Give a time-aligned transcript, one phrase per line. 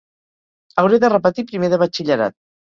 [0.85, 2.41] Hauré de repetir primer de batxillerat.